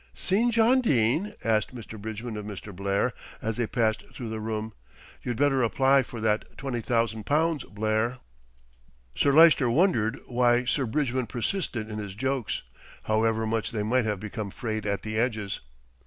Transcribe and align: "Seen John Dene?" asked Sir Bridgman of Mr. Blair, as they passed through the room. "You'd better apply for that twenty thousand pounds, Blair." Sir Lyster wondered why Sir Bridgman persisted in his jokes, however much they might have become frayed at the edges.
"Seen 0.15 0.49
John 0.49 0.81
Dene?" 0.81 1.35
asked 1.43 1.69
Sir 1.87 1.95
Bridgman 1.99 2.35
of 2.35 2.43
Mr. 2.43 2.75
Blair, 2.75 3.13
as 3.39 3.57
they 3.57 3.67
passed 3.67 4.03
through 4.11 4.29
the 4.29 4.39
room. 4.39 4.73
"You'd 5.21 5.37
better 5.37 5.61
apply 5.61 6.01
for 6.01 6.19
that 6.21 6.57
twenty 6.57 6.81
thousand 6.81 7.27
pounds, 7.27 7.65
Blair." 7.65 8.17
Sir 9.13 9.31
Lyster 9.31 9.69
wondered 9.69 10.17
why 10.25 10.65
Sir 10.65 10.87
Bridgman 10.87 11.27
persisted 11.27 11.87
in 11.87 11.99
his 11.99 12.15
jokes, 12.15 12.63
however 13.03 13.45
much 13.45 13.69
they 13.69 13.83
might 13.83 14.05
have 14.05 14.19
become 14.19 14.49
frayed 14.49 14.87
at 14.87 15.03
the 15.03 15.19
edges. 15.19 15.59